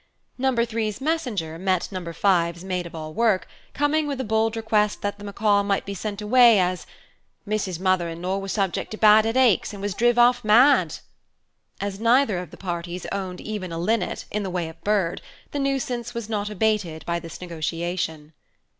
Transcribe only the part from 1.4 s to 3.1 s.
met No. 5's maid of